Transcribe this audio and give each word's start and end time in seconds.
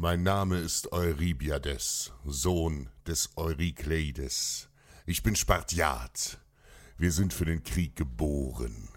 Mein 0.00 0.22
Name 0.22 0.58
ist 0.58 0.92
Eurybiades, 0.92 2.12
Sohn 2.24 2.88
des 3.08 3.30
Eurykleides. 3.34 4.68
Ich 5.06 5.24
bin 5.24 5.34
Spartiat. 5.34 6.38
Wir 6.98 7.10
sind 7.10 7.32
für 7.34 7.44
den 7.44 7.64
Krieg 7.64 7.96
geboren. 7.96 8.90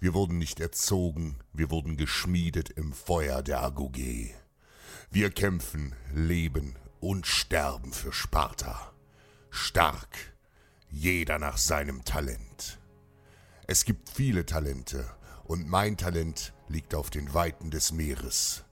Wir 0.00 0.14
wurden 0.14 0.38
nicht 0.38 0.58
erzogen, 0.58 1.36
wir 1.52 1.70
wurden 1.70 1.98
geschmiedet 1.98 2.70
im 2.70 2.94
Feuer 2.94 3.42
der 3.42 3.62
Agoge. 3.62 4.30
Wir 5.10 5.30
kämpfen, 5.32 5.94
leben 6.14 6.76
und 6.98 7.26
sterben 7.26 7.92
für 7.92 8.14
Sparta. 8.14 8.94
Stark, 9.50 10.32
jeder 10.90 11.38
nach 11.38 11.58
seinem 11.58 12.06
Talent. 12.06 12.78
Es 13.66 13.84
gibt 13.84 14.08
viele 14.08 14.46
Talente, 14.46 15.10
und 15.44 15.68
mein 15.68 15.98
Talent 15.98 16.54
liegt 16.68 16.94
auf 16.94 17.10
den 17.10 17.34
Weiten 17.34 17.70
des 17.70 17.92
Meeres. 17.92 18.64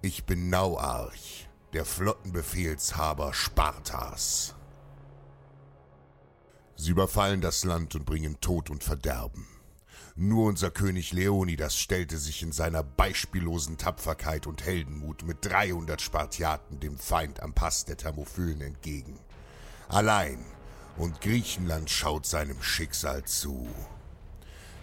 Ich 0.00 0.26
bin 0.26 0.48
Nauarch, 0.48 1.48
der 1.72 1.84
Flottenbefehlshaber 1.84 3.34
Spartas. 3.34 4.54
Sie 6.76 6.92
überfallen 6.92 7.40
das 7.40 7.64
Land 7.64 7.96
und 7.96 8.06
bringen 8.06 8.40
Tod 8.40 8.70
und 8.70 8.84
Verderben. 8.84 9.48
Nur 10.14 10.46
unser 10.46 10.70
König 10.70 11.12
Leonidas 11.12 11.76
stellte 11.76 12.16
sich 12.16 12.44
in 12.44 12.52
seiner 12.52 12.84
beispiellosen 12.84 13.76
Tapferkeit 13.76 14.46
und 14.46 14.64
Heldenmut 14.64 15.24
mit 15.24 15.44
300 15.44 16.00
Spartiaten 16.00 16.78
dem 16.78 16.96
Feind 16.96 17.42
am 17.42 17.52
Pass 17.52 17.84
der 17.84 17.96
Thermophylen 17.96 18.60
entgegen. 18.60 19.18
Allein 19.88 20.44
und 20.96 21.20
Griechenland 21.20 21.90
schaut 21.90 22.24
seinem 22.24 22.62
Schicksal 22.62 23.24
zu. 23.24 23.68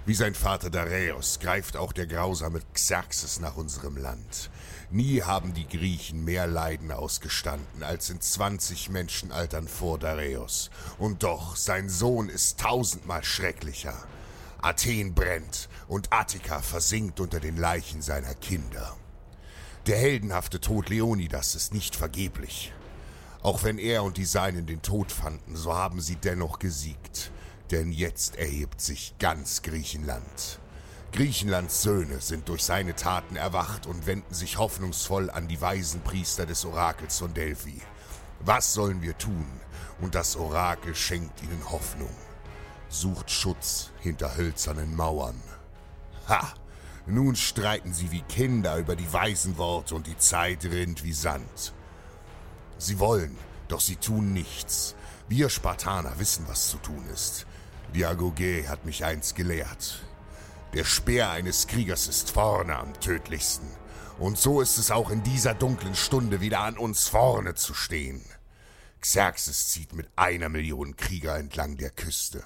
Wie 0.08 0.14
sein 0.14 0.36
Vater 0.36 0.70
Dareios 0.70 1.40
greift 1.40 1.76
auch 1.76 1.92
der 1.92 2.06
grausame 2.06 2.62
Xerxes 2.76 3.40
nach 3.40 3.58
unserem 3.58 3.98
Land. 3.98 4.52
Nie 4.92 5.24
haben 5.24 5.56
die 5.56 5.68
Griechen 5.68 6.24
mehr 6.24 6.46
Leiden 6.46 6.92
ausgestanden 6.92 7.82
als 7.82 8.12
in 8.12 8.22
20 8.22 8.92
Menschenaltern 8.92 9.68
vor 9.68 9.98
Dareios. 9.98 10.70
Und 11.00 11.24
doch, 11.24 11.56
sein 11.56 11.90
Sohn 11.90 12.30
ist 12.30 12.60
tausendmal 12.60 13.24
schrecklicher. 13.24 13.96
Athen 14.62 15.16
brennt 15.16 15.70
und 15.88 16.14
Attika 16.14 16.62
versinkt 16.62 17.20
unter 17.20 17.40
den 17.40 17.58
Leichen 17.58 18.04
seiner 18.04 18.36
Kinder. 18.36 18.96
Der 19.88 19.98
heldenhafte 19.98 20.62
Tod 20.62 20.90
Leonidas 20.90 21.56
ist 21.56 21.74
nicht 21.74 21.96
vergeblich. 21.96 22.72
Auch 23.42 23.64
wenn 23.64 23.80
er 23.80 24.04
und 24.04 24.18
die 24.18 24.26
Seinen 24.26 24.68
den 24.68 24.84
Tod 24.84 25.12
fanden, 25.12 25.56
so 25.56 25.74
haben 25.74 26.00
sie 26.00 26.16
dennoch 26.16 26.60
gesiegt. 26.60 27.32
Denn 27.72 27.92
jetzt 27.92 28.36
erhebt 28.36 28.80
sich 28.80 29.16
ganz 29.20 29.62
Griechenland. 29.62 30.60
Griechenlands 31.12 31.82
Söhne 31.82 32.20
sind 32.20 32.50
durch 32.50 32.64
seine 32.64 32.96
Taten 32.96 33.38
erwacht 33.38 33.88
und 33.88 34.06
wenden 34.06 34.34
sich 34.34 34.58
hoffnungsvoll 34.58 35.30
an 35.30 35.48
die 35.48 35.62
weisen 35.62 36.02
Priester 36.02 36.46
des 36.46 36.66
Orakels 36.66 37.20
von 37.20 37.34
Delphi. 37.34 37.82
Was 38.42 38.74
sollen 38.74 39.02
wir 39.02 39.18
tun? 39.18 39.48
Und 40.02 40.14
das 40.14 40.36
Orakel 40.36 40.94
schenkt 40.94 41.42
ihnen 41.42 41.72
Hoffnung. 41.72 42.14
Sucht 42.90 43.32
Schutz 43.32 43.92
hinter 44.02 44.36
hölzernen 44.36 44.96
Mauern. 44.96 45.42
Ha! 46.28 46.54
Nun 47.08 47.36
streiten 47.36 47.94
sie 47.94 48.12
wie 48.12 48.24
Kinder 48.24 48.78
über 48.78 48.96
die 48.96 49.12
weisen 49.14 49.58
Worte 49.58 49.96
und 49.96 50.08
die 50.08 50.18
Zeit 50.18 50.66
rinnt 50.66 51.04
wie 51.04 51.14
Sand. 51.14 51.74
Sie 52.78 53.00
wollen, 53.00 53.38
doch 53.68 53.80
sie 53.80 53.96
tun 53.96 54.34
nichts. 54.34 54.96
Wir 55.30 55.50
Spartaner 55.50 56.20
wissen, 56.20 56.46
was 56.48 56.70
zu 56.70 56.78
tun 56.78 57.06
ist. 57.14 57.46
Diagoge 57.96 58.68
hat 58.68 58.84
mich 58.84 59.06
einst 59.06 59.38
gelehrt. 59.38 60.04
Der 60.74 60.84
Speer 60.84 61.30
eines 61.30 61.66
Kriegers 61.66 62.10
ist 62.10 62.30
vorne 62.30 62.76
am 62.76 62.94
tödlichsten. 63.00 63.70
Und 64.20 64.38
so 64.38 64.60
ist 64.60 64.78
es 64.78 64.92
auch 64.92 65.10
in 65.12 65.24
dieser 65.24 65.54
dunklen 65.54 65.96
Stunde 65.96 66.42
wieder 66.42 66.60
an 66.60 66.78
uns 66.78 67.08
vorne 67.08 67.56
zu 67.56 67.74
stehen. 67.74 68.22
Xerxes 69.00 69.70
zieht 69.70 69.94
mit 69.94 70.10
einer 70.18 70.50
Million 70.50 70.98
Krieger 70.98 71.38
entlang 71.38 71.78
der 71.78 71.90
Küste. 71.90 72.44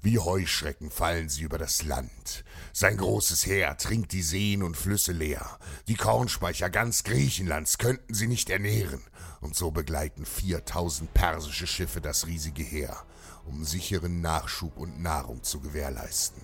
Wie 0.00 0.18
Heuschrecken 0.18 0.90
fallen 0.90 1.28
sie 1.28 1.42
über 1.42 1.58
das 1.58 1.82
Land. 1.82 2.42
Sein 2.72 2.96
großes 2.96 3.44
Heer 3.44 3.76
trinkt 3.76 4.12
die 4.12 4.22
Seen 4.22 4.62
und 4.62 4.78
Flüsse 4.78 5.12
leer. 5.12 5.58
Die 5.88 5.96
Kornspeicher 5.96 6.70
ganz 6.70 7.04
Griechenlands 7.04 7.76
könnten 7.76 8.14
sie 8.14 8.28
nicht 8.28 8.48
ernähren. 8.48 9.02
Und 9.42 9.56
so 9.56 9.70
begleiten 9.70 10.24
4000 10.24 11.12
persische 11.12 11.66
Schiffe 11.66 12.00
das 12.00 12.26
riesige 12.26 12.62
Heer 12.62 13.04
um 13.46 13.64
sicheren 13.64 14.20
Nachschub 14.20 14.76
und 14.76 15.00
Nahrung 15.00 15.42
zu 15.42 15.60
gewährleisten. 15.60 16.42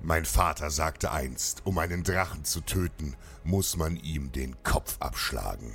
Mein 0.00 0.24
Vater 0.24 0.70
sagte 0.70 1.12
einst, 1.12 1.64
um 1.64 1.78
einen 1.78 2.04
Drachen 2.04 2.44
zu 2.44 2.60
töten, 2.60 3.16
muss 3.42 3.76
man 3.76 3.96
ihm 3.96 4.32
den 4.32 4.62
Kopf 4.62 4.96
abschlagen. 5.00 5.72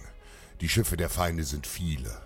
Die 0.61 0.69
Schiffe 0.69 0.97
der 0.97 1.09
Feinde 1.09 1.43
sind 1.43 1.65
viele, 1.65 2.21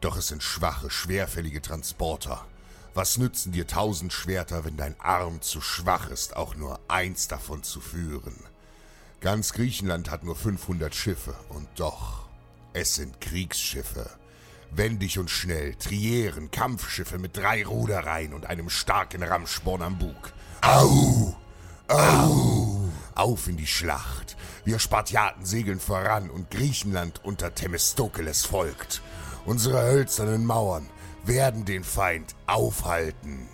doch 0.00 0.16
es 0.16 0.28
sind 0.28 0.42
schwache, 0.42 0.90
schwerfällige 0.90 1.60
Transporter. 1.60 2.46
Was 2.94 3.18
nützen 3.18 3.52
dir 3.52 3.66
tausend 3.66 4.12
Schwerter, 4.12 4.64
wenn 4.64 4.76
dein 4.76 5.00
Arm 5.00 5.40
zu 5.42 5.60
schwach 5.60 6.10
ist, 6.10 6.36
auch 6.36 6.54
nur 6.54 6.78
eins 6.88 7.28
davon 7.28 7.62
zu 7.62 7.80
führen? 7.80 8.36
Ganz 9.20 9.52
Griechenland 9.52 10.10
hat 10.10 10.24
nur 10.24 10.36
500 10.36 10.94
Schiffe 10.94 11.34
und 11.48 11.68
doch, 11.76 12.28
es 12.72 12.94
sind 12.94 13.20
Kriegsschiffe. 13.20 14.08
Wendig 14.72 15.18
und 15.18 15.30
schnell, 15.30 15.74
Trieren, 15.74 16.50
Kampfschiffe 16.50 17.18
mit 17.18 17.36
drei 17.36 17.64
Rudereien 17.64 18.32
und 18.32 18.46
einem 18.46 18.70
starken 18.70 19.22
Rammsporn 19.22 19.82
am 19.82 19.98
Bug. 19.98 20.32
Au! 20.62 21.36
Au! 21.88 22.88
Auf 23.14 23.48
in 23.48 23.56
die 23.56 23.66
Schlacht. 23.66 24.36
Wir 24.64 24.78
Spartiaten 24.78 25.44
segeln 25.44 25.80
voran 25.80 26.30
und 26.30 26.50
Griechenland 26.50 27.20
unter 27.24 27.54
Themistokeles 27.54 28.44
folgt. 28.44 29.02
Unsere 29.44 29.82
hölzernen 29.82 30.46
Mauern 30.46 30.86
werden 31.24 31.64
den 31.64 31.82
Feind 31.82 32.34
aufhalten. 32.46 33.48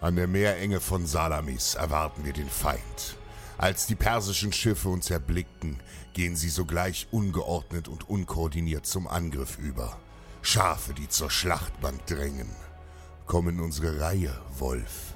An 0.00 0.16
der 0.16 0.26
Meerenge 0.26 0.80
von 0.80 1.06
Salamis 1.06 1.74
erwarten 1.74 2.24
wir 2.24 2.32
den 2.32 2.50
Feind. 2.50 3.16
Als 3.58 3.86
die 3.86 3.94
persischen 3.94 4.52
Schiffe 4.52 4.88
uns 4.88 5.10
erblicken, 5.10 5.78
gehen 6.14 6.36
sie 6.36 6.48
sogleich 6.48 7.06
ungeordnet 7.10 7.88
und 7.88 8.08
unkoordiniert 8.08 8.86
zum 8.86 9.06
Angriff 9.06 9.58
über. 9.58 9.98
Schafe, 10.42 10.94
die 10.94 11.08
zur 11.08 11.30
Schlachtbank 11.30 12.04
drängen. 12.06 12.50
Komm 13.26 13.48
in 13.48 13.60
unsere 13.60 14.00
Reihe, 14.00 14.36
Wolf. 14.58 15.14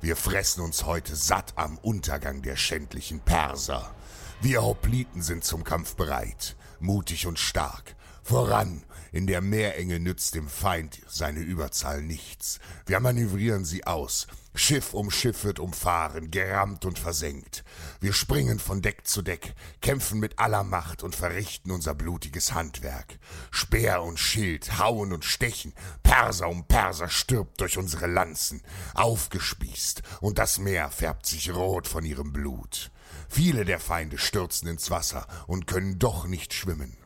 Wir 0.00 0.16
fressen 0.16 0.62
uns 0.62 0.84
heute 0.84 1.14
satt 1.14 1.52
am 1.56 1.78
Untergang 1.78 2.42
der 2.42 2.56
schändlichen 2.56 3.20
Perser. 3.20 3.94
Wir 4.40 4.62
Hopliten 4.62 5.22
sind 5.22 5.44
zum 5.44 5.62
Kampf 5.62 5.94
bereit, 5.94 6.56
mutig 6.80 7.26
und 7.26 7.38
stark. 7.38 7.94
Voran, 8.22 8.84
in 9.10 9.26
der 9.26 9.40
Meerenge 9.40 9.98
nützt 9.98 10.34
dem 10.34 10.48
Feind 10.48 11.02
seine 11.08 11.40
Überzahl 11.40 12.02
nichts. 12.02 12.60
Wir 12.86 13.00
manövrieren 13.00 13.64
sie 13.64 13.84
aus, 13.86 14.26
Schiff 14.54 14.92
um 14.92 15.10
Schiff 15.10 15.44
wird 15.44 15.58
umfahren, 15.58 16.30
gerammt 16.30 16.84
und 16.84 16.98
versenkt. 16.98 17.64
Wir 18.00 18.12
springen 18.12 18.58
von 18.58 18.82
Deck 18.82 19.06
zu 19.06 19.22
Deck, 19.22 19.54
kämpfen 19.80 20.20
mit 20.20 20.38
aller 20.38 20.62
Macht 20.62 21.02
und 21.02 21.16
verrichten 21.16 21.70
unser 21.70 21.94
blutiges 21.94 22.52
Handwerk. 22.52 23.18
Speer 23.50 24.02
und 24.02 24.18
Schild 24.18 24.78
hauen 24.78 25.12
und 25.12 25.24
stechen, 25.24 25.72
Perser 26.02 26.48
um 26.48 26.66
Perser 26.66 27.08
stirbt 27.08 27.60
durch 27.60 27.78
unsere 27.78 28.06
Lanzen, 28.06 28.62
aufgespießt, 28.94 30.02
und 30.20 30.38
das 30.38 30.58
Meer 30.58 30.90
färbt 30.90 31.26
sich 31.26 31.52
rot 31.54 31.88
von 31.88 32.04
ihrem 32.04 32.32
Blut. 32.32 32.90
Viele 33.28 33.64
der 33.64 33.80
Feinde 33.80 34.18
stürzen 34.18 34.68
ins 34.68 34.90
Wasser 34.90 35.26
und 35.46 35.66
können 35.66 35.98
doch 35.98 36.26
nicht 36.26 36.52
schwimmen. 36.52 37.01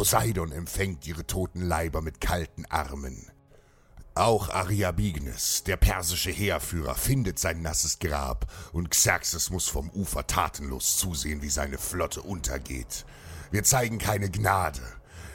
Poseidon 0.00 0.50
empfängt 0.50 1.06
ihre 1.06 1.26
toten 1.26 1.60
Leiber 1.60 2.00
mit 2.00 2.22
kalten 2.22 2.64
Armen. 2.70 3.30
Auch 4.14 4.48
Ariabignes, 4.48 5.62
der 5.64 5.76
persische 5.76 6.30
Heerführer, 6.30 6.94
findet 6.94 7.38
sein 7.38 7.60
nasses 7.60 7.98
Grab 7.98 8.50
und 8.72 8.90
Xerxes 8.90 9.50
muss 9.50 9.68
vom 9.68 9.90
Ufer 9.90 10.26
tatenlos 10.26 10.96
zusehen, 10.96 11.42
wie 11.42 11.50
seine 11.50 11.76
Flotte 11.76 12.22
untergeht. 12.22 13.04
Wir 13.50 13.62
zeigen 13.62 13.98
keine 13.98 14.30
Gnade. 14.30 14.80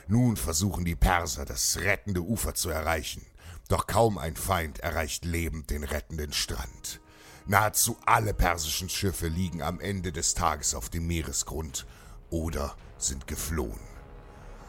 Nun 0.07 0.35
versuchen 0.35 0.83
die 0.83 0.95
Perser, 0.95 1.45
das 1.45 1.77
rettende 1.81 2.21
Ufer 2.21 2.55
zu 2.55 2.71
erreichen. 2.71 3.23
Doch 3.67 3.85
kaum 3.85 4.17
ein 4.17 4.35
Feind 4.35 4.79
erreicht 4.79 5.25
lebend 5.25 5.69
den 5.69 5.83
rettenden 5.83 6.33
Strand. 6.33 7.01
Nahezu 7.45 7.97
alle 8.07 8.33
persischen 8.33 8.89
Schiffe 8.89 9.27
liegen 9.27 9.61
am 9.61 9.79
Ende 9.79 10.11
des 10.11 10.33
Tages 10.33 10.73
auf 10.73 10.89
dem 10.89 11.05
Meeresgrund 11.05 11.85
oder 12.31 12.75
sind 12.97 13.27
geflohen. 13.27 13.94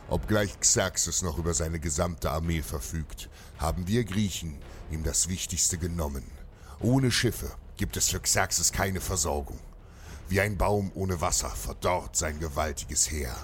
Obgleich 0.08 0.60
Xerxes 0.60 1.22
noch 1.22 1.38
über 1.38 1.52
seine 1.52 1.80
gesamte 1.80 2.30
Armee 2.30 2.62
verfügt, 2.62 3.28
haben 3.58 3.88
wir 3.88 4.04
Griechen 4.04 4.56
ihm 4.90 5.02
das 5.02 5.28
Wichtigste 5.28 5.78
genommen. 5.78 6.24
Ohne 6.78 7.10
Schiffe 7.10 7.50
gibt 7.76 7.96
es 7.96 8.08
für 8.08 8.20
Xerxes 8.20 8.70
keine 8.70 9.00
Versorgung. 9.00 9.58
Wie 10.28 10.40
ein 10.40 10.56
Baum 10.56 10.92
ohne 10.94 11.20
Wasser 11.20 11.50
verdorrt 11.50 12.16
sein 12.16 12.38
gewaltiges 12.38 13.10
Heer. 13.10 13.34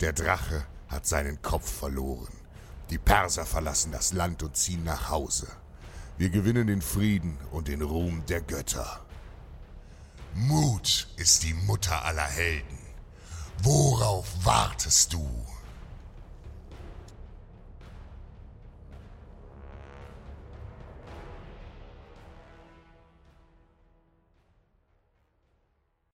Der 0.00 0.12
Drache 0.12 0.66
hat 0.88 1.06
seinen 1.06 1.42
Kopf 1.42 1.68
verloren. 1.70 2.32
Die 2.90 2.98
Perser 2.98 3.44
verlassen 3.44 3.90
das 3.90 4.12
Land 4.12 4.42
und 4.42 4.56
ziehen 4.56 4.84
nach 4.84 5.10
Hause. 5.10 5.48
Wir 6.16 6.30
gewinnen 6.30 6.68
den 6.68 6.82
Frieden 6.82 7.38
und 7.50 7.68
den 7.68 7.82
Ruhm 7.82 8.24
der 8.26 8.40
Götter. 8.40 9.04
Mut 10.34 11.08
ist 11.16 11.42
die 11.42 11.54
Mutter 11.54 12.04
aller 12.04 12.26
Helden. 12.26 12.78
Worauf 13.62 14.26
wartest 14.44 15.12
du? 15.12 15.28